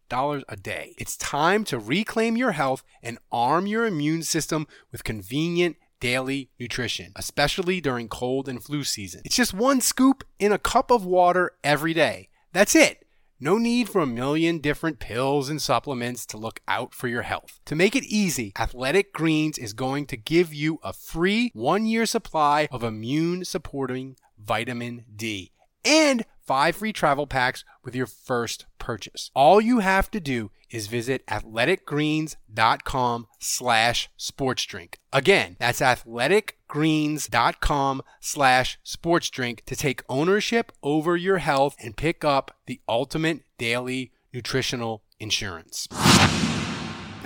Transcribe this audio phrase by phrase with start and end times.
[0.49, 0.95] a day.
[0.99, 7.13] It's time to reclaim your health and arm your immune system with convenient daily nutrition,
[7.17, 9.23] especially during cold and flu season.
[9.25, 12.29] It's just one scoop in a cup of water every day.
[12.53, 13.05] That's it.
[13.41, 17.61] No need for a million different pills and supplements to look out for your health.
[17.67, 22.05] To make it easy, Athletic Greens is going to give you a free one year
[22.05, 25.53] supply of immune supporting vitamin D
[25.85, 29.31] and five free travel packs with your first purchase.
[29.35, 34.95] All you have to do is visit athleticgreens.com slash sportsdrink.
[35.13, 42.81] Again, that's athleticgreens.com slash sportsdrink to take ownership over your health and pick up the
[42.89, 45.87] ultimate daily nutritional insurance.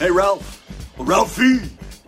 [0.00, 0.64] Hey, Ralph.
[0.96, 1.60] Ralphie,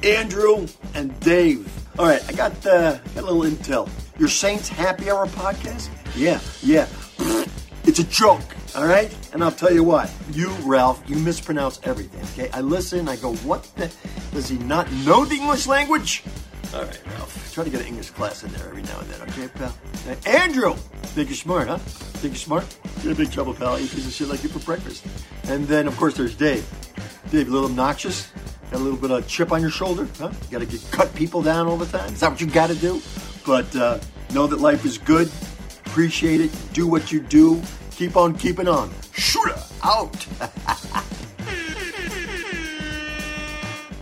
[0.03, 1.71] Andrew, and Dave.
[1.99, 3.87] All right, I got, uh, got a little intel.
[4.19, 5.91] Your Saints Happy Hour podcast?
[6.17, 6.89] Yeah, yeah.
[7.85, 8.41] It's a joke,
[8.75, 9.15] all right?
[9.35, 12.51] And I'll tell you what, you, Ralph, you mispronounce everything, okay?
[12.57, 13.93] I listen, I go, what the?
[14.33, 16.23] Does he not know the English language?
[16.73, 19.29] All right, Ralph, try to get an English class in there every now and then,
[19.29, 19.77] okay, pal?
[20.07, 20.75] Now, Andrew!
[21.13, 21.77] Think you're smart, huh?
[21.77, 22.79] Think you're smart?
[23.03, 23.79] You're in big trouble, pal.
[23.79, 25.05] Eat piece of shit like you for breakfast.
[25.49, 26.67] And then, of course, there's Dave.
[27.33, 28.31] Dave, a little obnoxious?
[28.71, 30.31] Got a little bit of chip on your shoulder, huh?
[30.43, 32.13] You gotta get, cut people down all the time?
[32.13, 33.01] Is that what you gotta do?
[33.47, 34.01] But uh,
[34.35, 35.31] know that life is good.
[35.87, 36.51] Appreciate it.
[36.75, 37.63] Do what you do.
[37.93, 38.91] Keep on keeping on.
[39.15, 40.27] Shooter out.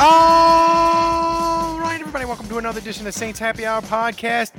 [0.01, 4.51] All right, everybody, welcome to another edition of Saints Happy Hour podcast.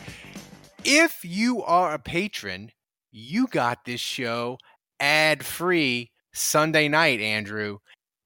[0.85, 2.71] If you are a patron,
[3.11, 4.59] you got this show
[4.97, 7.79] ad free Sunday night, Andrew,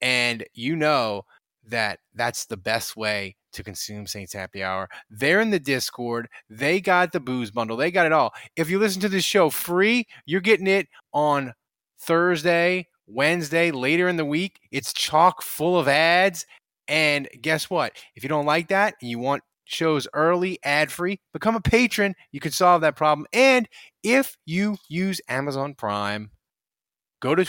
[0.06, 1.26] and you know
[1.68, 4.88] that that's the best way to consume Saints Happy Hour.
[5.10, 6.28] They're in the Discord.
[6.48, 7.76] They got the booze bundle.
[7.76, 8.32] They got it all.
[8.56, 11.54] If you listen to this show free, you're getting it on
[12.02, 14.60] Thursday, Wednesday, later in the week.
[14.72, 16.46] It's chock full of ads.
[16.88, 17.94] And guess what?
[18.16, 22.14] If you don't like that and you want shows early, ad free, become a patron.
[22.32, 23.26] You can solve that problem.
[23.34, 23.68] And
[24.04, 26.30] if you use Amazon Prime,
[27.22, 27.44] go to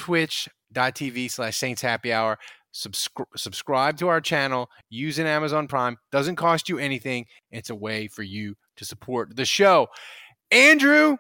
[0.75, 2.38] twitch.tv slash Saints Happy Hour.
[2.75, 5.97] Subscri- subscribe to our channel using Amazon Prime.
[6.12, 7.27] Doesn't cost you anything.
[7.50, 9.88] It's a way for you to support the show.
[10.50, 11.17] Andrew,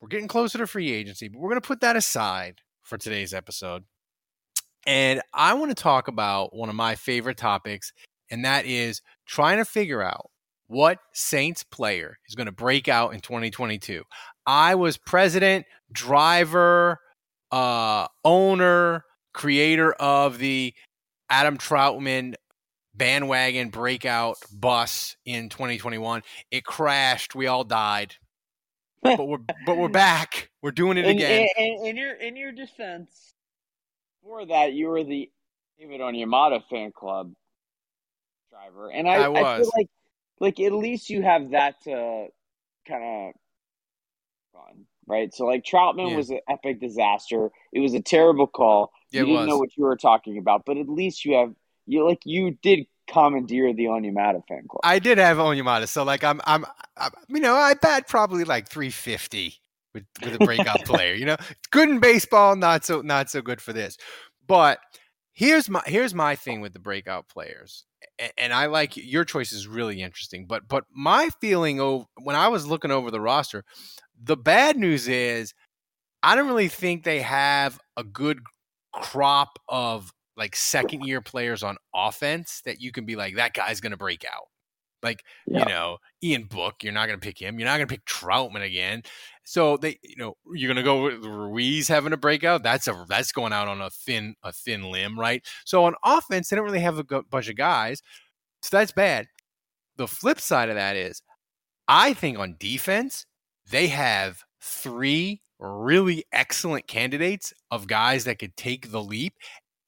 [0.00, 3.32] we're getting closer to free agency, but we're going to put that aside for today's
[3.32, 3.84] episode.
[4.86, 7.92] And I want to talk about one of my favorite topics,
[8.30, 10.30] and that is trying to figure out
[10.66, 14.02] what Saints player is going to break out in 2022.
[14.46, 16.98] I was president, driver,
[17.52, 20.74] uh, owner, creator of the
[21.30, 22.34] Adam Trautman
[22.94, 26.22] bandwagon breakout bus in 2021.
[26.50, 27.34] It crashed.
[27.34, 28.16] We all died.
[29.04, 30.48] But we're but we're back.
[30.62, 31.48] We're doing it in, again.
[31.56, 33.34] In, in, your in your defense,
[34.22, 35.28] for that you were the
[35.76, 37.32] David Onyemata fan club
[38.48, 39.58] driver, and I, I I, was.
[39.58, 39.88] feel like
[40.38, 42.28] like at least you have that to
[42.86, 43.34] kind of
[44.52, 45.34] fun, right?
[45.34, 46.16] So like Trautman Yeah.
[46.16, 47.50] was an epic disaster.
[47.72, 48.92] It was a terrible call.
[49.10, 49.48] Yeah, you didn't was.
[49.50, 51.52] know what you were talking about, but at least you have
[51.86, 54.84] you like you did commandeer the Onyemata fan club.
[54.84, 56.64] I did have Onyemata, so like I'm, I'm,
[56.96, 59.54] I'm, you know, I bet probably like 350
[59.94, 61.14] with with a breakout player.
[61.14, 61.36] You know,
[61.70, 63.96] good in baseball, not so not so good for this.
[64.46, 64.78] But
[65.32, 67.84] here's my here's my thing with the breakout players,
[68.18, 70.46] and, and I like your choice is really interesting.
[70.46, 73.64] But but my feeling over when I was looking over the roster,
[74.22, 75.54] the bad news is
[76.22, 78.40] I don't really think they have a good
[78.94, 83.80] crop of like second year players on offense that you can be like that guy's
[83.80, 84.48] going to break out.
[85.02, 85.60] Like Yeah.
[85.60, 87.58] you know Ian Book, you're not going to pick him.
[87.58, 89.02] You're not going to pick Trautman again.
[89.44, 92.62] So they, you know, you're going to go with Ruiz having a breakout.
[92.62, 95.44] That's a that's going out on a thin a thin limb, right?
[95.64, 98.00] So on offense, they don't really have a bunch of guys.
[98.62, 99.26] So that's bad.
[99.96, 101.22] The flip side of that is,
[101.88, 103.26] I think on defense
[103.70, 109.34] they have three really excellent candidates of guys that could take the leap.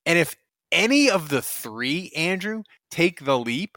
[0.06, 0.36] And if
[0.70, 3.76] any of the three, Andrew, take the leap,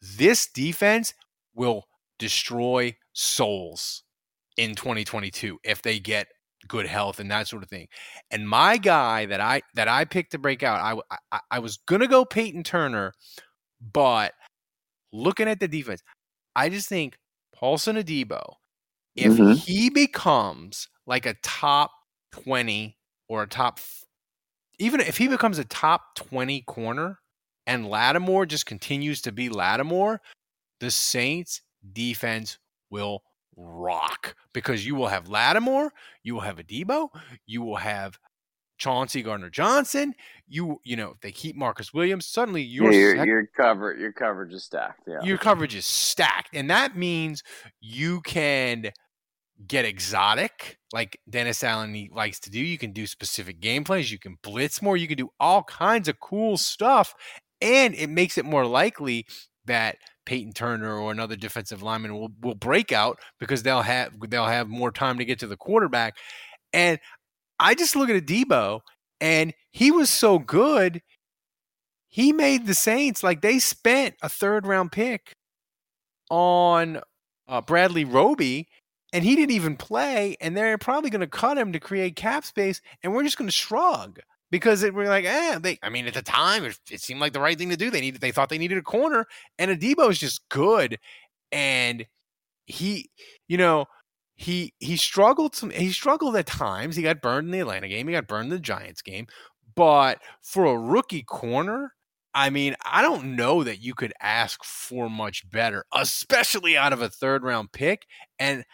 [0.00, 1.14] this defense
[1.54, 1.84] will
[2.18, 4.02] destroy souls
[4.56, 6.28] in 2022 if they get
[6.66, 7.86] good health and that sort of thing.
[8.30, 11.78] And my guy that I that I picked to break out, I I, I was
[11.86, 13.12] gonna go Peyton Turner,
[13.92, 14.32] but
[15.12, 16.02] looking at the defense,
[16.56, 17.16] I just think
[17.54, 18.54] Paulson Adebo,
[19.18, 19.56] if Mhm.
[19.56, 21.90] he becomes like a top
[22.32, 22.96] 20
[23.28, 23.80] or a top
[24.78, 27.18] even if he becomes a top 20 corner
[27.66, 30.20] and Lattimore just continues to be Lattimore,
[30.80, 31.62] the Saints
[31.92, 32.58] defense
[32.90, 33.22] will
[33.56, 35.90] rock because you will have Lattimore,
[36.22, 37.08] you will have Adebo,
[37.46, 38.18] you will have
[38.78, 40.14] Chauncey Gardner Johnson.
[40.46, 43.96] You you know if they keep Marcus Williams, suddenly your yeah, your sec- your cover
[43.96, 45.02] your coverage is stacked.
[45.08, 45.20] Yeah.
[45.22, 47.42] your coverage is stacked, and that means
[47.80, 48.92] you can
[49.66, 52.60] get exotic, like Dennis Allen likes to do.
[52.60, 54.12] You can do specific game plays.
[54.12, 54.96] You can blitz more.
[54.96, 57.14] You can do all kinds of cool stuff,
[57.60, 59.26] and it makes it more likely
[59.66, 59.96] that
[60.26, 64.68] Peyton Turner or another defensive lineman will will break out because they'll have they'll have
[64.68, 66.16] more time to get to the quarterback.
[66.72, 66.98] And
[67.58, 68.80] I just look at Adebo,
[69.20, 71.02] and he was so good.
[72.08, 75.32] He made the Saints like they spent a third round pick
[76.30, 77.00] on
[77.48, 78.68] uh, Bradley Roby,
[79.12, 80.36] and he didn't even play.
[80.40, 83.48] And they're probably going to cut him to create cap space, and we're just going
[83.48, 84.20] to shrug
[84.50, 85.58] because it, we're like, eh.
[85.58, 87.90] They, I mean, at the time, it, it seemed like the right thing to do.
[87.90, 89.26] They needed, they thought they needed a corner,
[89.58, 90.98] and Adebo is just good,
[91.52, 92.06] and
[92.66, 93.10] he,
[93.48, 93.86] you know.
[94.40, 96.94] He he struggled some he struggled at times.
[96.94, 98.06] He got burned in the Atlanta game.
[98.06, 99.26] He got burned in the Giants game.
[99.74, 101.92] But for a rookie corner,
[102.34, 107.02] I mean, I don't know that you could ask for much better, especially out of
[107.02, 108.06] a third round pick.
[108.38, 108.64] And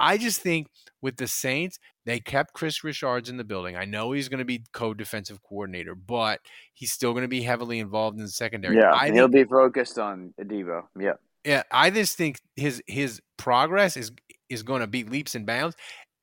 [0.00, 0.68] I just think
[1.02, 3.76] with the Saints, they kept Chris Richards in the building.
[3.76, 6.40] I know he's going to be co defensive coordinator, but
[6.74, 8.76] he's still going to be heavily involved in the secondary.
[8.76, 10.84] yeah, I and he'll think, be focused on Adebo.
[10.98, 11.12] Yeah.
[11.44, 14.10] yeah, I just think his his progress is
[14.48, 15.76] is going to be leaps and bounds.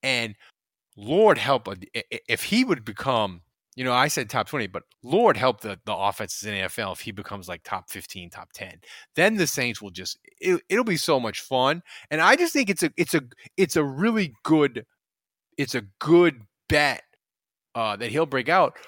[0.03, 0.35] And
[0.95, 3.41] Lord help a- i- i- if he would become,
[3.77, 7.01] you know, I said top 20, but Lord help the, the offenses in NFL if
[7.01, 8.79] he becomes like top 15, top 10.
[9.15, 11.83] Then the Saints will just it, it'll be so much fun.
[12.09, 13.21] And I just think it's a it's a
[13.55, 14.83] it's a really good
[15.59, 17.03] it's a good bet
[17.75, 18.79] uh, that he'll break out.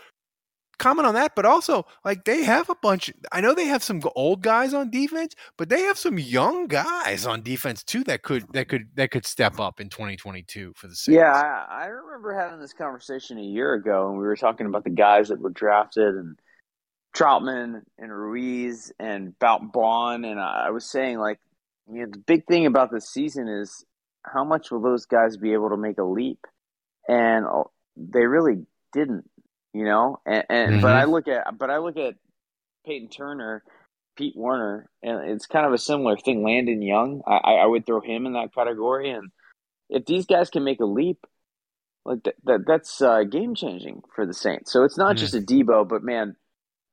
[0.79, 3.11] Comment on that, but also like they have a bunch.
[3.31, 7.25] I know they have some old guys on defense, but they have some young guys
[7.25, 10.95] on defense too that could that could that could step up in 2022 for the
[10.95, 11.15] Saints.
[11.15, 14.83] Yeah, I, I remember having this conversation a year ago, and we were talking about
[14.83, 16.39] the guys that were drafted and
[17.15, 21.39] Trautman and Ruiz and about Baun, and I, I was saying like,
[21.91, 23.83] you know, the big thing about this season is
[24.23, 26.45] how much will those guys be able to make a leap,
[27.07, 27.63] and uh,
[27.97, 29.29] they really didn't,
[29.73, 30.19] you know.
[30.25, 30.95] And, and but Mhm.
[30.95, 32.15] I look at but I look at
[32.85, 33.63] Peyton Turner.
[34.17, 36.43] Pete Werner, and it's kind of a similar thing.
[36.43, 39.29] Landon Young, I, I would throw him in that category, and
[39.89, 41.25] if these guys can make a leap,
[42.03, 44.73] like that, that that's uh, game changing for the Saints.
[44.73, 45.19] So it's not Mhm.
[45.19, 46.35] just Adebo, but man,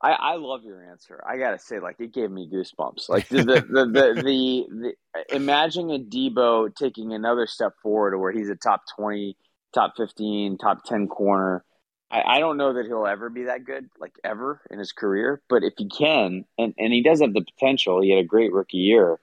[0.01, 1.21] I, I love your answer.
[1.27, 3.09] I gotta say, like it gave me goosebumps.
[3.09, 8.49] Like the the the, the, the, the imagine Adebo taking another step forward where he's
[8.49, 9.35] a top twenty,
[9.73, 11.65] top fifteen, top ten corner.
[12.09, 15.41] I, I don't know that he'll ever be that good, like ever in his career.
[15.49, 18.53] But if he can, and, and he does have the potential, he had a great
[18.53, 19.19] rookie year.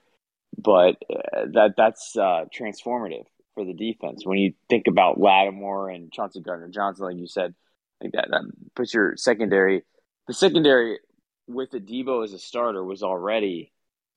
[0.57, 3.25] But uh, that that's uh, transformative
[3.55, 4.25] for the defense.
[4.25, 7.55] When you think about Lattimore and Chauncey Gardner Johnson, like you said,
[8.01, 8.43] like that, that
[8.75, 9.83] puts your secondary.
[10.29, 11.01] The secondary
[11.47, 13.73] with the Debo as a starter was already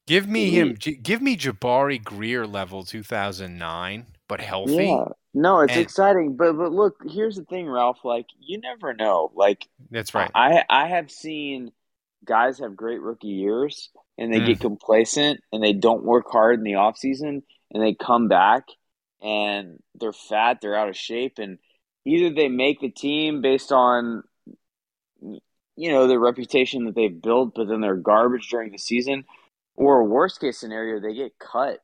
[0.08, 0.74] Give me him.
[0.76, 4.86] Give me Jabari Greer level 2009, but healthy.
[4.88, 5.06] Yeah.
[5.34, 8.00] No, it's And- exciting, but but look, here's the thing, Ralph.
[8.04, 9.32] Like you never know.
[9.36, 10.32] Like That's right.
[10.34, 11.72] I I have seen
[12.26, 14.46] guys have great rookie years and they Mm.
[14.48, 18.64] get complacent and they don't work hard in the off season and they come back
[19.22, 21.58] and they're fat, they're out of shape, and
[22.06, 24.24] either they make the team based on
[25.22, 29.26] you know the reputation that they've built, but then they're garbage during the season,
[29.76, 31.80] or worst case scenario, they get cut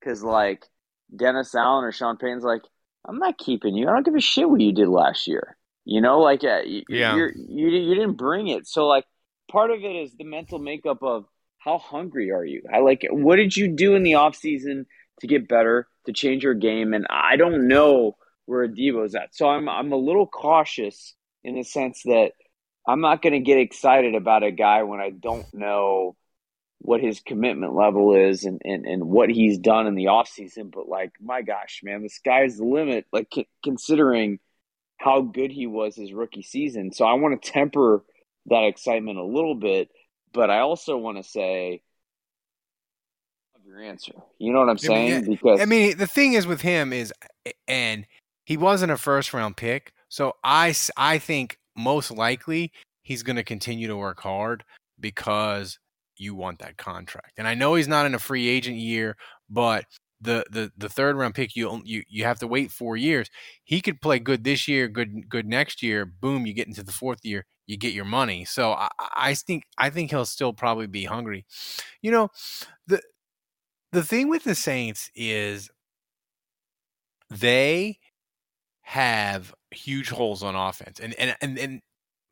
[0.00, 0.66] because like
[1.14, 2.62] Dennis Allen or Sean Payton's like,
[3.06, 3.88] I'm not keeping you.
[3.88, 5.56] I don't give a shit what you did last year.
[5.84, 7.16] You know, like uh, you, Yeah.
[7.16, 8.66] you're, you you didn't bring it.
[8.68, 9.04] So like
[9.50, 11.24] part of it is the mental makeup of
[11.58, 12.62] how hungry are you?
[12.72, 14.86] I like what did you do in the off season
[15.20, 16.94] to get better, to change your game?
[16.94, 18.16] And I don't know
[18.46, 19.34] where Debo's at.
[19.34, 22.32] So I'm I'm a little cautious in the sense that
[22.86, 26.16] I'm not going to get excited about a guy when I don't know
[26.82, 30.70] what his commitment level is and, and, and what he's done in the offseason.
[30.70, 34.40] But, like, my gosh, man, the sky's the limit, like, c- considering
[34.98, 36.92] how good he was his rookie season.
[36.92, 38.04] So I want to temper
[38.46, 39.90] that excitement a little bit.
[40.32, 41.82] But I also want to say,
[43.72, 44.12] your answer.
[44.38, 45.24] You know what I'm I mean, saying?
[45.24, 47.12] because I mean, the thing is with him is,
[47.66, 48.06] and
[48.44, 52.72] he wasn't a first round pick, so I I think most likely
[53.02, 54.64] he's going to continue to work hard
[55.00, 55.78] because
[56.16, 57.32] you want that contract.
[57.38, 59.16] And I know he's not in a free agent year,
[59.50, 59.86] but
[60.20, 63.28] the the the third round pick you you you have to wait four years.
[63.64, 66.06] He could play good this year, good good next year.
[66.06, 68.44] Boom, you get into the fourth year, you get your money.
[68.44, 71.44] So I, I think I think he'll still probably be hungry.
[72.02, 72.28] You know,
[72.86, 73.02] the
[73.90, 75.70] the thing with the Saints is
[77.30, 77.98] they
[78.82, 81.80] have huge holes on offense, and and and, and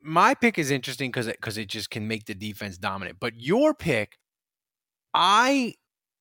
[0.02, 3.18] my pick is interesting because because it just can make the defense dominant.
[3.20, 4.18] But your pick,
[5.14, 5.74] I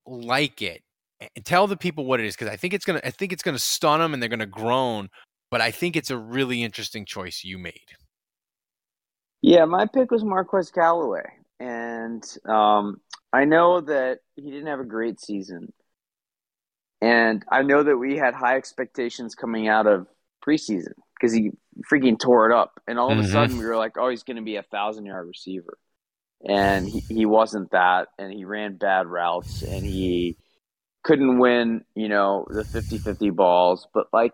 [0.05, 0.81] like it.
[1.35, 3.43] And tell the people what it is because I think it's gonna I think it's
[3.43, 5.09] gonna stun them and they're gonna groan.
[5.51, 7.73] But I think it's a really interesting choice you made.
[9.41, 11.23] Yeah, my pick was Marquez Callaway,
[11.59, 13.01] and um,
[13.33, 15.71] I know that he didn't have a great season,
[17.01, 20.07] and I know that we had high expectations coming out of
[20.45, 21.51] preseason because he
[21.91, 23.31] freaking tore it up, and all of a mm-hmm.
[23.31, 25.77] sudden we were like, "Oh, he's going to be a thousand yard receiver,"
[26.47, 30.37] and he, he wasn't that, and he ran bad routes, and he
[31.03, 34.33] couldn't win, you know, the 50-50 balls, but like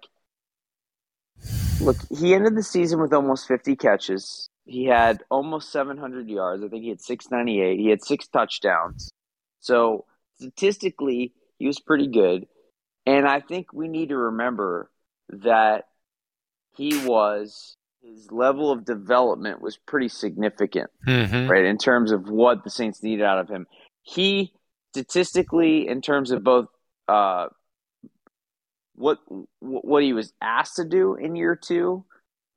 [1.81, 4.49] Look, he ended the season with almost 50 catches.
[4.63, 6.63] He had almost 700 yards.
[6.63, 7.79] I think he had 698.
[7.79, 9.11] He had six touchdowns.
[9.59, 12.47] So statistically, he was pretty good.
[13.05, 14.89] And I think we need to remember
[15.29, 15.85] that
[16.77, 21.49] he was, his level of development was pretty significant Mm-hmm.
[21.49, 21.65] right?
[21.65, 23.67] In terms of what the Saints needed out of him,
[24.01, 24.53] he
[24.91, 26.67] statistically, in terms of both
[27.07, 27.47] uh,
[28.95, 29.19] what
[29.59, 32.05] what he was asked to do in year two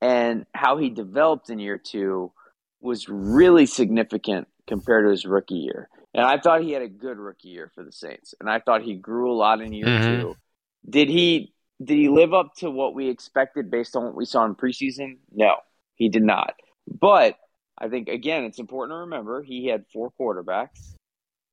[0.00, 2.32] and how he developed in year two,
[2.80, 5.88] was really significant compared to his rookie year.
[6.14, 8.82] And I thought he had a good rookie year for the Saints, and I thought
[8.82, 10.20] he grew a lot in year Mhm.
[10.20, 10.36] two.
[10.88, 11.52] Did he?
[11.82, 15.18] Did he live up to what we expected based on what we saw in preseason?
[15.32, 15.56] No,
[15.94, 16.54] he did not.
[16.88, 17.36] But
[17.78, 20.94] I think again, it's important to remember he had four quarterbacks.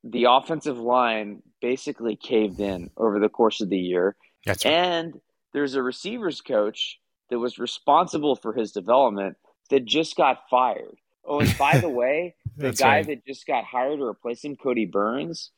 [0.04, 4.16] The offensive line basically caved in over the course of the year,
[4.46, 4.72] That's right.
[4.74, 5.14] and
[5.54, 9.38] there's a receivers coach that was responsible for his development
[9.70, 10.98] that just got fired.
[11.24, 13.08] Oh, and by the way, the guy right.
[13.08, 15.52] that just got hired to replace him, Kodi Burns,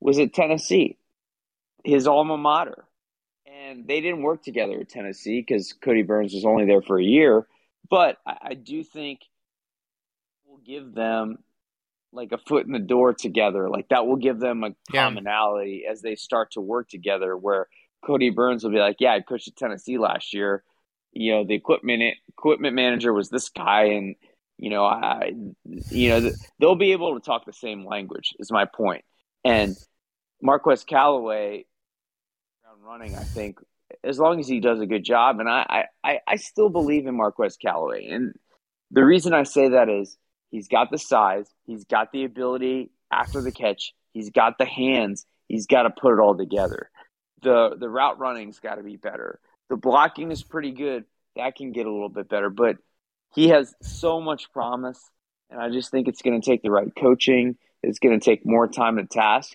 [0.00, 0.98] was at Tennessee,
[1.82, 2.84] his alma mater.
[3.74, 7.04] And they didn't work together at Tennessee because Kodi Burns was only there for a
[7.04, 7.46] year.
[7.90, 9.20] But I, I do think
[10.46, 11.38] will give them
[12.12, 13.68] like a foot in the door together.
[13.68, 15.04] Like that will give them a Yeah.
[15.06, 17.36] commonality as they start to work together.
[17.36, 17.66] Where
[18.04, 20.62] Kodi Burns will be like, "Yeah, I coached at Tennessee last year.
[21.12, 24.14] You know, the equipment equipment manager was this guy, and
[24.58, 25.32] you know, I,
[25.90, 28.34] you know, th- they'll be able to talk the same language.
[28.38, 29.04] Is my point.
[29.44, 29.76] And
[30.40, 31.66] Marquez Callaway,
[32.84, 33.58] running, I think,
[34.02, 37.16] as long as he does a good job, and I, I, I still believe in
[37.16, 38.08] Marquez Callaway.
[38.08, 38.34] And
[38.90, 40.16] the reason I say that is
[40.50, 45.24] he's got the size, he's got the ability after the catch, he's got the hands,
[45.48, 46.90] he's got to put it all together.
[47.42, 49.38] The the route running's got to be better.
[49.68, 51.04] The blocking is pretty good.
[51.36, 52.76] That can get a little bit better, but
[53.34, 55.00] he has so much promise,
[55.50, 57.56] and I just think it's going to take the right coaching.
[57.82, 59.54] It's going to take more time to task,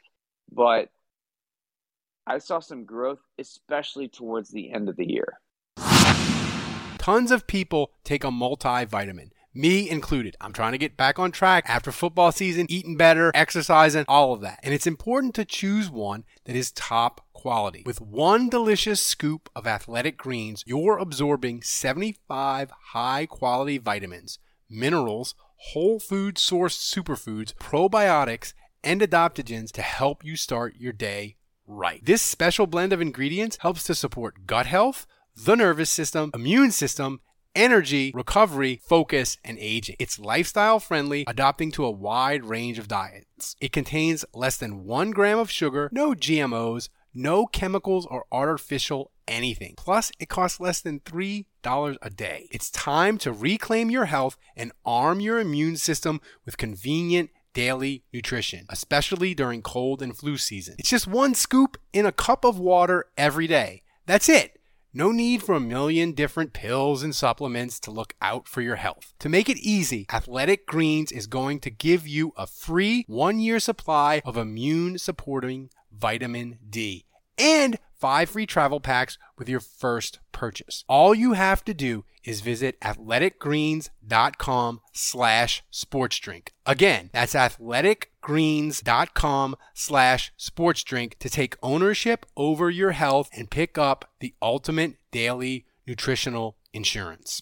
[0.51, 0.89] but
[2.29, 5.39] I saw some growth, especially towards the end of the year.
[6.99, 9.31] Tons of people take a multivitamin.
[9.51, 10.37] me included.
[10.39, 14.41] I'm trying to get back on track after football season, eating better, exercising, all of
[14.41, 14.59] that.
[14.61, 17.81] And it's important to choose one that is top quality.
[17.83, 24.37] With one delicious scoop of athletic greens, you're absorbing 75 high quality vitamins,
[24.69, 25.33] minerals,
[25.71, 31.37] whole food sourced superfoods, probiotics, and adaptogens to help you start your day
[31.69, 32.03] right.
[32.03, 37.21] This special blend of ingredients helps to support gut health, the nervous system, immune system,
[37.55, 39.95] energy, recovery, focus, and aging.
[39.99, 43.55] It's lifestyle friendly, adapting to a wide range of diets.
[43.61, 49.75] It contains less than one gram of sugar, no GMOs, no chemicals or artificial anything.
[49.77, 51.45] Plus, it costs less than $3
[52.01, 52.47] a day.
[52.51, 58.65] It's time to reclaim your health and arm your immune system with convenient daily nutrition,
[58.69, 60.75] especially during cold and flu season.
[60.77, 63.83] It's just one scoop in a cup of water every day.
[64.05, 64.59] That's it.
[64.91, 69.13] No need for a million different pills and supplements to look out for your health.
[69.19, 73.59] To make it easy, Athletic Greens is going to give you a free one year
[73.59, 77.05] supply of immune supporting vitamin D
[77.39, 80.85] and five free travel packs with your first purchase.
[80.87, 86.49] All you have to do is visit athleticgreens.com slash sportsdrink.
[86.65, 94.33] Again, that's athleticgreens.com slash sportsdrink to take ownership over your health and pick up the
[94.41, 97.41] ultimate daily nutritional insurance.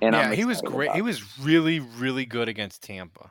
[0.00, 0.92] And yeah, he was great.
[0.92, 3.30] He was really, really good against Tampa.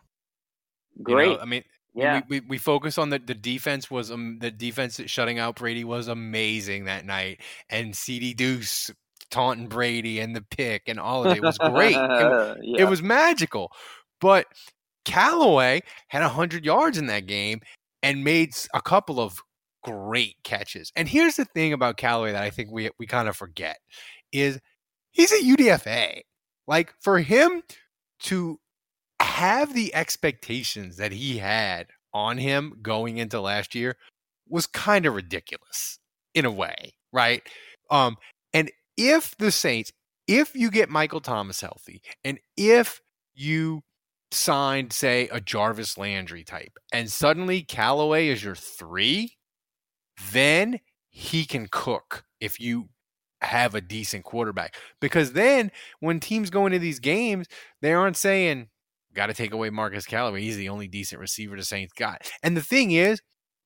[0.95, 1.39] You know, great.
[1.39, 2.21] I mean, yeah.
[2.27, 5.83] we, we, we focus on the, the defense was um, the defense shutting out Brady
[5.83, 8.91] was amazing that night, and CD Deuce
[9.29, 11.95] taunting Brady and the pick and all of it was great.
[11.95, 12.81] it, yeah.
[12.81, 13.71] it was magical,
[14.19, 14.45] but
[15.05, 17.61] Callaway had hundred yards in that game
[18.03, 19.41] and made a couple of
[19.83, 20.91] great catches.
[20.95, 23.77] And here's the thing about Callaway that I think we we kind of forget
[24.31, 24.59] is
[25.11, 26.21] he's a UDFA.
[26.67, 27.63] Like for him
[28.23, 28.59] to
[29.19, 33.95] have the expectations that he had on him going into last year
[34.47, 35.99] was kind of ridiculous
[36.33, 37.41] in a way, right?
[37.89, 38.17] Um,
[38.53, 39.91] and if the Saints,
[40.27, 43.01] if you get Michael Thomas healthy, and if
[43.35, 43.81] you
[44.31, 49.37] signed, say, a Jarvis Landry type, and suddenly Callaway is your three,
[50.31, 52.89] then he can cook if you
[53.41, 54.75] have a decent quarterback.
[54.99, 57.47] Because then when teams go into these games,
[57.81, 58.67] they aren't saying,
[59.13, 60.41] got to take away Marquez Callaway.
[60.41, 62.29] He's the only decent receiver the Saints got.
[62.43, 63.21] And the thing is,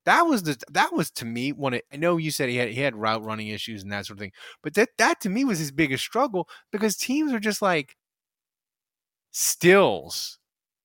[0.06, 1.76] that was the that was to me one.
[1.76, 4.22] I know you said he had he had route running issues and that sort of
[4.22, 4.32] thing,
[4.64, 7.96] but that that to me was his biggest struggle because teams are just like
[9.32, 10.40] Stills,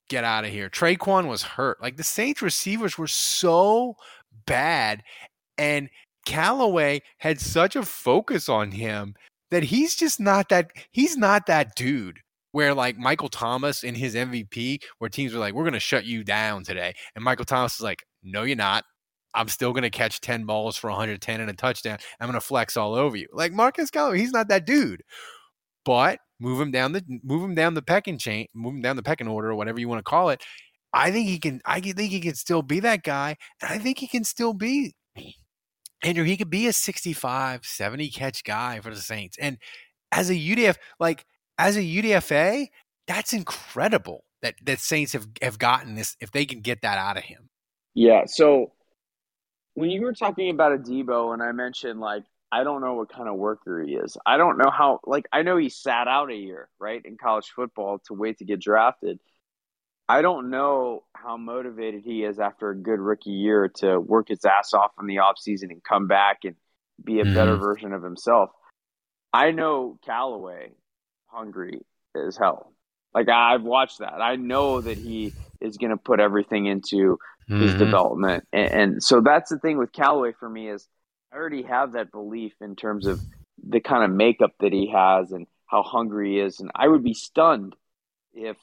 [0.09, 0.71] get out of here.
[0.71, 1.83] Tre'Quan was hurt.
[1.83, 3.97] Like the Saints receivers were so
[4.47, 5.03] bad,
[5.59, 5.89] and
[6.27, 9.15] Callaway had such a focus on him
[9.51, 12.21] that he's just not that he's not that dude
[12.53, 16.07] where like Michael Thomas in his MVP, where teams are like, we're going to shut
[16.07, 16.95] you down today.
[17.15, 18.85] And Michael Thomas is like, no, you're not.
[19.35, 21.99] I'm still going to catch 10 balls for 110 and a touchdown.
[22.19, 23.29] I'm going to flex all over you.
[23.31, 25.03] Like Marquez Callaway, he's not that dude.
[25.85, 29.03] But move him down the move him down the pecking chain, move him down the
[29.03, 30.43] pecking order or whatever you want to call it.
[30.95, 33.37] I think he can I think he can still be that guy.
[33.61, 34.95] And I think he can still be
[36.03, 39.37] Andrew, he could be a 65, 70 catch guy for the Saints.
[39.41, 39.59] And
[40.13, 41.25] as a UDF, like
[41.59, 42.69] as a UDFA,
[43.07, 47.17] that's incredible that that Saints have have gotten this if they can get that out
[47.17, 47.49] of him.
[47.95, 48.25] Yeah.
[48.27, 48.73] So
[49.75, 53.29] when you were talking about Adebo, and I mentioned like I don't know what kind
[53.29, 54.17] of worker he is.
[54.25, 55.01] I don't know how.
[55.05, 58.45] Like I know he sat out a year, right, in college football to wait to
[58.45, 59.19] get drafted.
[60.09, 64.45] I don't know how motivated he is after a good rookie year to work his
[64.45, 66.55] ass off in the offseason and come back and
[67.03, 67.61] be a better Mhm.
[67.61, 68.51] version of himself.
[69.33, 70.73] I know Callaway
[71.27, 72.73] hungry as hell.
[73.15, 74.21] Like I've watched that.
[74.21, 77.79] I know that he is going to put everything into his Mhm.
[77.79, 78.49] development.
[78.53, 80.89] And, and so that's the thing with Callaway for me is
[81.33, 83.21] I already have that belief in terms of
[83.63, 86.61] the kind of makeup that he has and how hungry he is.
[86.61, 87.75] And I would be stunned
[88.33, 88.57] if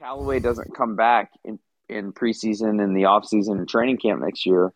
[0.00, 4.72] Callaway doesn't come back in, in preseason and the offseason and training camp next year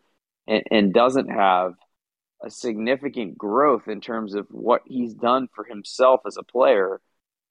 [0.47, 1.75] and, and doesn't have
[2.43, 7.01] a significant growth in terms of what he's done for himself as a player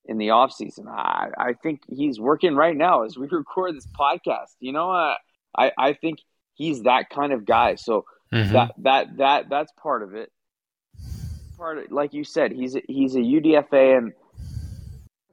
[0.05, 0.87] in the offseason.
[0.87, 4.55] I, I think he's working right now as we record this podcast.
[4.59, 5.15] You know, uh,
[5.55, 6.19] I, I think
[6.55, 7.75] he's that kind of guy.
[7.75, 8.53] So mm-hmm.
[8.53, 10.31] that, that, that, that's part of it.
[11.57, 14.13] Part of, like you said, he's, a, he's a UDFA and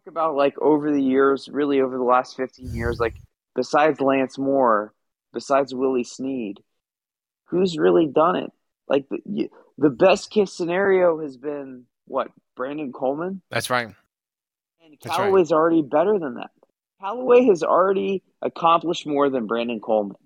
[0.06, 3.16] about like over the years, really over the last 15 years, like
[3.54, 4.94] besides Lance Moore,
[5.32, 6.60] besides Willie Snead,
[7.46, 8.50] who's really done it?
[8.88, 13.42] Like the, the best case scenario has been what Brandon Coleman.
[13.50, 13.88] That's right.
[14.84, 15.56] And Callaway's right.
[15.56, 16.50] already better than that.
[17.00, 20.16] Callaway has already accomplished more than Brandon Coleman.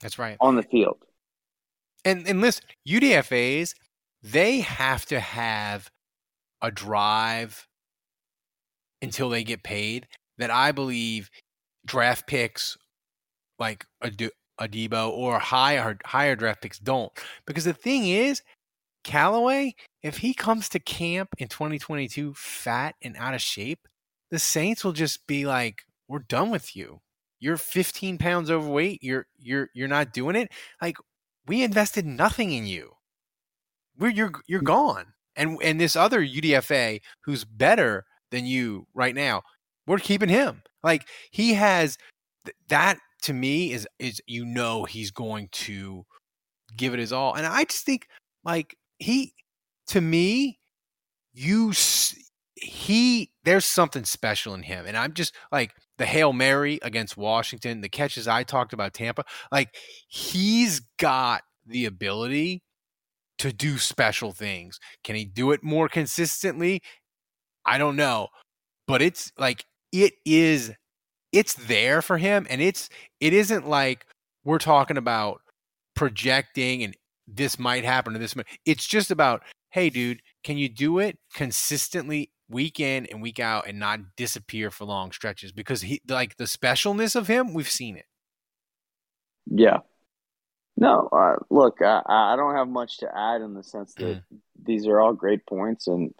[0.00, 0.98] That's right on the field.
[2.04, 3.74] And and listen, UDFA's
[4.22, 5.90] they have to have
[6.62, 7.66] a drive
[9.02, 10.06] until they get paid
[10.38, 11.30] that I believe
[11.86, 12.76] draft picks
[13.58, 17.12] like a, Debo or higher higher draft picks don't.
[17.46, 18.42] Because the thing is,
[19.04, 23.80] Callaway, if he comes to camp in 2022 fat and out of shape,
[24.30, 27.00] the Saints will just be like, "We're done with you.
[27.38, 29.02] You're 15 pounds overweight.
[29.02, 30.50] You're you're you're not doing it.
[30.82, 30.96] Like
[31.46, 32.92] we invested nothing in you.
[33.98, 39.42] We're you're you're gone." And and this other UDFA who's better than you right now,
[39.86, 40.62] we're keeping him.
[40.82, 41.98] Like he has
[42.68, 46.04] that to me is is you know he's going to
[46.76, 47.34] give it his all.
[47.34, 48.06] And I just think
[48.44, 49.34] like he
[49.88, 50.58] to me
[51.32, 51.72] you
[52.56, 57.80] he there's something special in him and i'm just like the hail mary against washington
[57.80, 59.74] the catches i talked about tampa like
[60.08, 62.62] he's got the ability
[63.38, 66.82] to do special things can he do it more consistently
[67.70, 68.28] i don't know
[68.86, 70.72] but it's like it is
[71.32, 72.88] it's there for him and it's
[73.20, 74.06] it isn't like
[74.44, 75.40] we're talking about
[75.94, 80.68] projecting and this might happen or this might it's just about hey dude can you
[80.68, 85.52] do it consistently week in and week out and not disappear for long stretches?
[85.52, 88.06] Because he like the specialness of him we've seen it.
[89.46, 89.78] Yeah.
[90.76, 94.38] No uh, look I, I don't have much to add in the sense that mm.
[94.62, 96.12] these are all great points and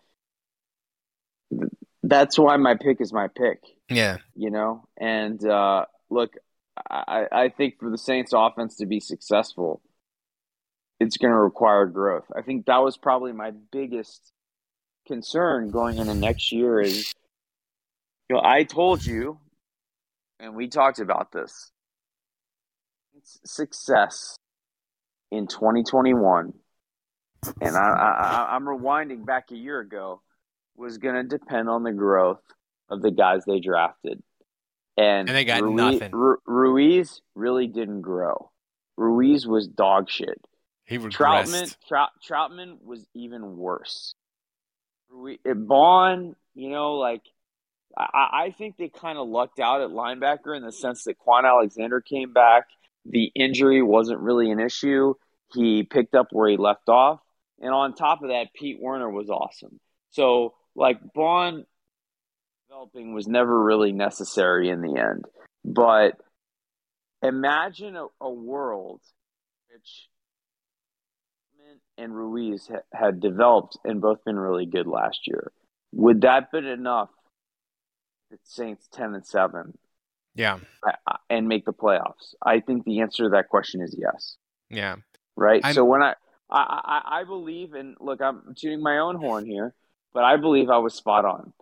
[2.03, 6.35] that's why my pick is my pick yeah you know and uh, look
[6.91, 9.83] I, I think for the saints offense to be successful
[11.01, 12.27] it's going to require growth.
[12.37, 14.33] I think that was probably my biggest
[15.07, 17.13] concern going into next year is
[18.29, 19.39] you know, I told you
[20.39, 21.73] and we talked about this.
[23.45, 24.37] Success
[25.31, 26.53] in 2021
[27.61, 30.21] and I, I, I'm rewinding back a year ago
[30.77, 32.43] was going to depend on the growth
[32.89, 34.23] of the guys they drafted.
[34.97, 36.13] And, and they got Ruiz, nothing.
[36.47, 38.51] Ruiz really didn't grow.
[38.97, 40.41] Ruiz was dog shit.
[40.85, 41.15] He regressed.
[41.15, 44.15] Trautman, Trout, Trautman was even worse.
[45.15, 47.23] We, eh, Baun, you know, like
[47.97, 51.45] I, I think they kind of lucked out at linebacker in the sense that Kwon
[51.45, 52.65] Alexander came back.
[53.05, 55.15] The injury wasn't really an issue.
[55.53, 57.21] He picked up where he left off,
[57.61, 59.81] and on top of that, Pete Werner was awesome.
[60.11, 61.65] So, like Baun
[62.69, 65.25] developing was never really necessary in the end.
[65.65, 66.13] But
[67.23, 69.01] imagine a, a world
[69.73, 70.09] which
[71.99, 75.53] and Ruiz ha- had developed and both been really good last year.
[75.93, 77.11] Would that been enough?
[78.31, 79.77] The Saints ten and seven,
[80.37, 80.61] yeah,
[81.29, 82.35] and make the playoffs.
[82.41, 84.37] I think the answer to that question is yes.
[84.69, 84.97] Yeah,
[85.35, 85.61] right.
[85.65, 85.75] I'm...
[85.75, 86.15] So when I,
[86.49, 89.75] I I believe, and look, I'm tuning my own horn here,
[90.13, 91.53] but I believe I was spot on.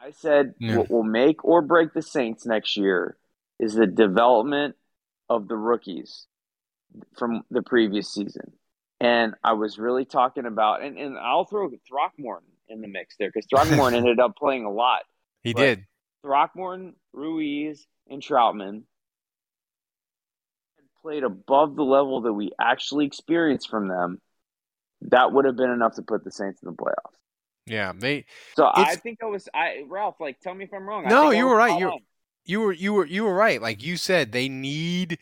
[0.00, 0.76] I said yeah.
[0.76, 3.16] what will make or break the Saints next year
[3.58, 4.76] is the development
[5.30, 6.26] of the rookies
[7.16, 8.52] from the previous season.
[9.00, 13.30] And I was really talking about, and, and I'll throw Throckmorton in the mix there
[13.32, 15.02] because Throckmorton ended up playing a lot.
[15.42, 15.84] He did.
[16.22, 18.82] Throckmorton, Ruiz, and Trautman
[21.02, 24.20] played above the level that we actually experienced from them.
[25.02, 27.18] That would have been enough to put the Saints in the playoffs.
[27.66, 28.26] Yeah, they.
[28.56, 29.48] So I think I was.
[29.54, 31.08] I Ralph, like, tell me if I'm wrong.
[31.08, 31.78] No, you were right.
[31.78, 31.98] You
[32.44, 33.60] you were you were you were right.
[33.60, 35.18] Like you said, they need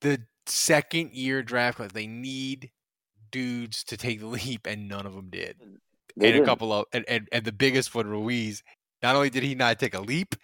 [0.00, 1.92] the second year draft class.
[1.92, 2.70] They need
[3.30, 5.56] dudes to take the leap, and none of them did.
[6.16, 6.42] They and didn't.
[6.42, 8.62] a couple of and, and, and the biggest one, Ruiz.
[9.02, 10.34] Not only did he not take a leap,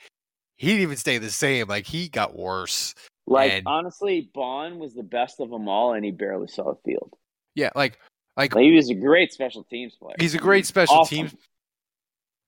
[0.57, 1.69] he didn't even stay the same.
[1.69, 2.95] Like he got worse.
[3.27, 6.81] Like and, honestly, Baun was the best of them all, and he barely saw the
[6.85, 7.15] field.
[7.55, 7.99] Yeah, like
[8.37, 10.17] like he was a great special teams player.
[10.19, 11.17] He's a great special awesome.
[11.17, 11.35] teams.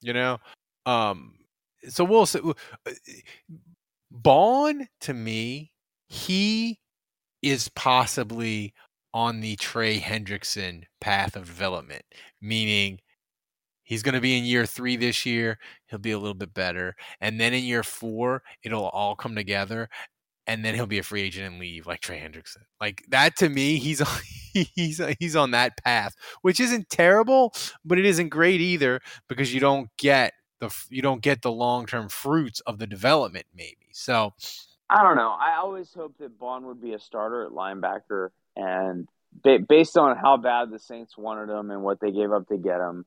[0.01, 0.39] You know,
[0.87, 1.35] um,
[1.89, 2.41] so we'll say,
[4.11, 5.73] Baun to me,
[6.09, 6.79] he
[7.43, 8.75] is possibly
[9.13, 12.05] on the Trey Hendrickson path of development,
[12.41, 13.01] meaning
[13.89, 15.59] He's going to be in year three this year.
[15.87, 16.95] He'll be a little bit better.
[17.23, 19.89] And then in year four, it'll all come together.
[20.49, 22.65] And then he'll be a free agent and leave like Trey Hendrickson.
[22.81, 24.09] Like that to me, he's on,
[24.53, 29.61] he's he's on that path, which isn't terrible, but it isn't great either because you
[29.61, 33.89] don't get the you don't get the long term fruits of the development maybe.
[33.93, 34.35] So
[34.91, 35.37] I don't know.
[35.39, 39.07] I always hoped that Baun would be a starter at linebacker, and
[39.69, 42.81] based on how bad the Saints wanted him and what they gave up to get
[42.81, 43.05] him,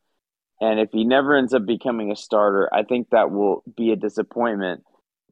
[0.62, 3.96] and if he never ends up becoming a starter, I think that will be a
[3.96, 4.84] disappointment.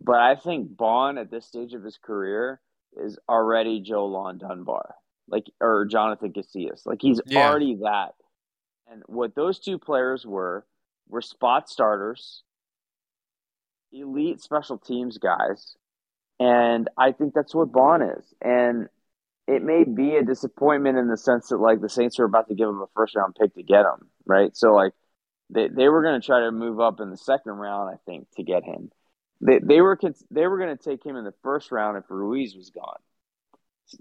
[0.02, 2.62] But I think Baun at this stage of his career
[2.96, 4.96] is already Jo-Lonn Dunbar,
[5.28, 6.86] like or Jonathan Casillas.
[6.86, 7.48] Like he's yeah.
[7.48, 8.14] already that.
[8.92, 10.66] And what those two players were
[11.08, 12.44] were spot starters,
[13.92, 15.76] elite special teams guys
[16.40, 18.34] and I think that's what Baun is.
[18.42, 18.88] And
[19.48, 22.56] it may be a disappointment in the sense that like the Saints are about to
[22.56, 24.56] give him a first round pick to get him, right?
[24.56, 24.94] So like
[25.50, 28.28] they they were going to try to move up in the second round, I think,
[28.36, 28.92] to get him.
[29.42, 29.98] They they were
[30.32, 33.00] they were going to take him in the first round if Ruiz was gone.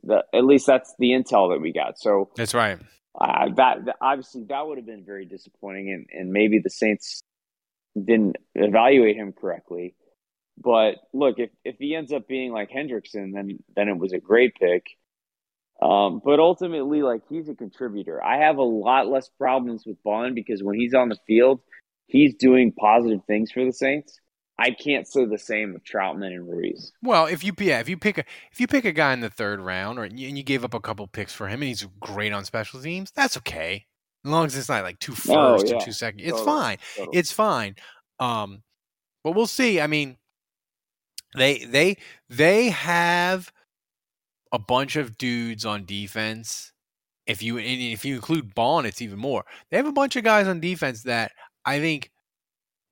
[0.03, 1.99] The, at least that's the intel that we got.
[1.99, 2.79] So that's right.
[3.19, 7.23] Uh, that, that obviously that would have been very disappointing, and, and maybe the Saints
[7.97, 9.95] didn't evaluate him correctly.
[10.57, 14.19] But look, if if he ends up being like Hendrickson, then then it was a
[14.19, 14.85] great pick.
[15.81, 18.23] Um, but ultimately, like he's a contributor.
[18.23, 21.61] I have a lot less problems with Baun because when he's on the field,
[22.07, 24.19] he's doing positive things for the Saints.
[24.59, 26.93] I can't say the same of Trautman and Ruiz.
[27.03, 29.31] Well, if you yeah, if you pick a if you pick a guy in the
[29.31, 32.33] third round, or and you gave up a couple picks for him, and he's great
[32.33, 33.87] on special teams, that's okay.
[34.25, 35.77] As long as it's not like two first oh, yeah.
[35.77, 36.47] or two second, it's totally.
[36.47, 36.79] fine.
[36.97, 37.19] Totally.
[37.19, 37.77] It's fine.
[38.19, 38.63] Um,
[39.23, 39.81] but we'll see.
[39.81, 40.17] I mean,
[41.37, 41.97] they they
[42.29, 43.53] they have
[44.53, 46.73] a bunch of dudes on defense.
[47.27, 49.45] If you if you include Baun, it's even more.
[49.71, 51.31] They have a bunch of guys on defense that
[51.65, 52.11] I think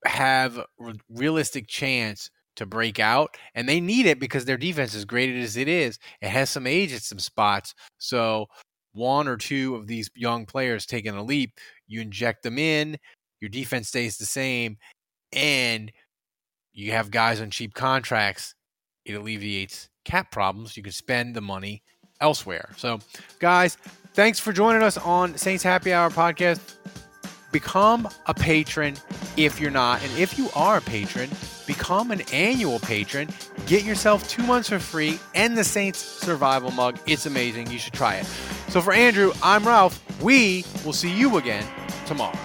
[0.05, 0.61] have
[1.09, 5.57] realistic chance to break out, and they need it because their defense, is great as
[5.57, 7.75] it is, it has some age at some spots.
[7.99, 8.47] So
[8.93, 11.53] one or two of these young players taking a leap,
[11.87, 12.99] you inject them in,
[13.41, 14.79] your defense stays the same,
[15.33, 15.93] and
[16.73, 18.55] you have guys on cheap contracts,
[19.05, 20.77] it alleviates cap problems.
[20.77, 21.83] You can spend the money
[22.21, 22.71] elsewhere.
[22.77, 23.01] So,
[23.39, 23.77] guys,
[24.15, 26.77] thanks for joining us on Saints Happy Hour podcast.
[27.57, 28.97] Become a patron
[29.39, 30.03] if you're not.
[30.03, 31.31] And if you are a patron,
[31.67, 33.31] become an annual patron.
[33.65, 36.99] Get yourself two months for free and the Saints Survival Mug.
[37.07, 37.71] It's amazing.
[37.71, 38.27] You should try it.
[38.69, 39.99] So, for Andrew, I'm Ralph.
[40.21, 41.67] We will see you again
[42.05, 42.39] tomorrow.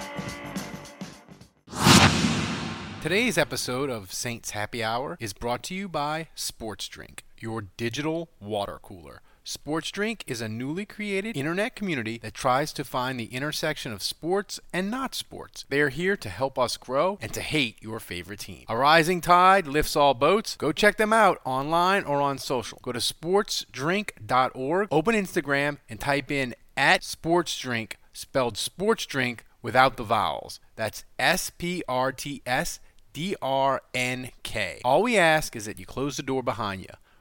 [3.02, 8.30] Today's episode of Saints Happy Hour is brought to you by Sports Drink, your digital
[8.40, 9.22] water cooler.
[9.44, 14.04] Sports Drink is a newly created internet community that tries to find the intersection of
[14.04, 15.66] sports and not sports.
[15.68, 18.66] They are here to help us grow and to hate your favorite team.
[18.70, 20.56] A rising tide lifts all boats.
[20.58, 22.78] Go check them out online or on social.
[22.84, 30.04] Go to sportsdrink.org, open Instagram, and type in at sportsdrink, spelled sports drink without the
[30.04, 30.60] vowels.
[30.76, 32.80] That's S P R T S
[33.12, 34.82] D R N K.
[34.86, 36.94] All we ask is that you close the door behind you.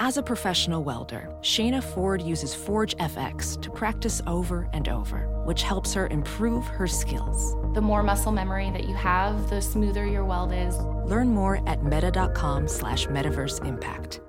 [0.00, 5.64] As a professional welder, Shayna Ford uses Forge FX to practice over and over, which
[5.64, 7.56] helps her improve her skills.
[7.74, 10.76] The more muscle memory that you have, the smoother your weld is.
[11.04, 14.20] Learn more at meta.com slash metaverse impact.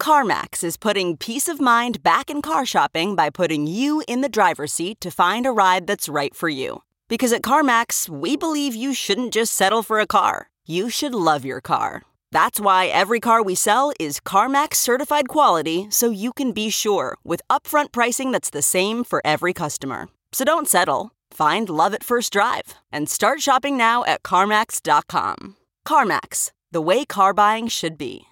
[0.00, 4.28] CarMax is putting peace of mind back in car shopping by putting you in the
[4.28, 6.84] driver's seat to find a ride that's right for you.
[7.08, 10.50] Because at CarMax, we believe you shouldn't just settle for a car.
[10.64, 12.04] You should love your car.
[12.30, 17.16] That's why every car we sell is CarMax certified quality so you can be sure
[17.24, 20.08] with upfront pricing that's the same for every customer.
[20.32, 21.10] So don't settle.
[21.30, 25.56] Find love at first drive and start shopping now at CarMax.com.
[25.86, 28.24] CarMax, the way car buying should be.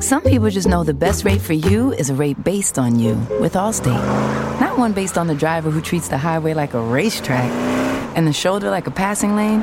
[0.00, 3.16] Some people just know the best rate for you is a rate based on you
[3.40, 4.60] with Allstate.
[4.60, 7.50] Not one based on the driver who treats the highway like a racetrack
[8.16, 9.62] and the shoulder like a passing lane.